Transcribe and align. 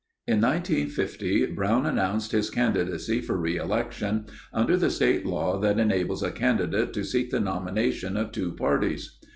In 0.25 0.41
1950 0.41 1.45
Brown 1.53 1.85
announced 1.85 2.31
his 2.31 2.49
candidacy 2.49 3.21
for 3.21 3.37
reelection 3.37 4.25
under 4.51 4.75
the 4.75 4.89
state 4.89 5.27
law 5.27 5.59
that 5.59 5.77
enables 5.79 6.23
a 6.23 6.31
candidate 6.31 6.91
to 6.93 7.03
seek 7.03 7.29
the 7.29 7.39
nomination 7.39 8.17
of 8.17 8.31
two 8.31 8.53
parties. 8.53 9.19